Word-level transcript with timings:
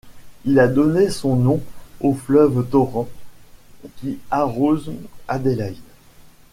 Il 0.45 0.57
a 0.59 0.67
donné 0.67 1.09
aussi 1.09 1.19
son 1.19 1.35
nom 1.35 1.61
au 1.99 2.15
fleuve 2.15 2.65
Torrens 2.71 3.05
qui 3.97 4.17
arrose 4.31 4.91
Adélaïde. 5.27 5.75